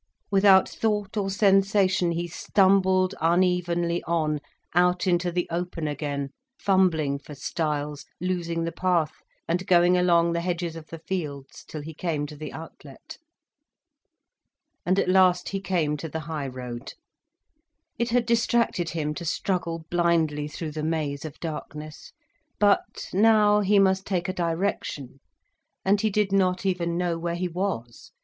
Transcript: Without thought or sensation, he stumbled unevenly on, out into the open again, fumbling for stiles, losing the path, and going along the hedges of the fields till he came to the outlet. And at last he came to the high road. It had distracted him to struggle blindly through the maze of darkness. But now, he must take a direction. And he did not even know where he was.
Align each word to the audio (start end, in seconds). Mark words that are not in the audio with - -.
Without 0.31 0.67
thought 0.67 1.15
or 1.15 1.29
sensation, 1.29 2.13
he 2.13 2.27
stumbled 2.27 3.13
unevenly 3.21 4.01
on, 4.05 4.39
out 4.73 5.05
into 5.05 5.31
the 5.31 5.47
open 5.51 5.87
again, 5.87 6.31
fumbling 6.57 7.19
for 7.19 7.35
stiles, 7.35 8.03
losing 8.19 8.63
the 8.63 8.71
path, 8.71 9.11
and 9.47 9.67
going 9.67 9.95
along 9.95 10.33
the 10.33 10.41
hedges 10.41 10.75
of 10.75 10.87
the 10.87 10.97
fields 10.97 11.63
till 11.63 11.83
he 11.83 11.93
came 11.93 12.25
to 12.25 12.35
the 12.35 12.51
outlet. 12.51 13.19
And 14.87 14.97
at 14.97 15.07
last 15.07 15.49
he 15.49 15.61
came 15.61 15.97
to 15.97 16.09
the 16.09 16.21
high 16.21 16.47
road. 16.47 16.95
It 17.99 18.09
had 18.09 18.25
distracted 18.25 18.89
him 18.89 19.13
to 19.13 19.23
struggle 19.23 19.85
blindly 19.91 20.47
through 20.47 20.71
the 20.71 20.81
maze 20.81 21.25
of 21.25 21.39
darkness. 21.39 22.11
But 22.57 23.07
now, 23.13 23.59
he 23.59 23.77
must 23.77 24.07
take 24.07 24.27
a 24.27 24.33
direction. 24.33 25.19
And 25.85 26.01
he 26.01 26.09
did 26.09 26.31
not 26.31 26.65
even 26.65 26.97
know 26.97 27.19
where 27.19 27.35
he 27.35 27.47
was. 27.47 28.11